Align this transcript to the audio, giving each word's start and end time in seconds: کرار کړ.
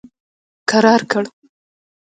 کرار 0.69 1.01
کړ. 1.11 1.23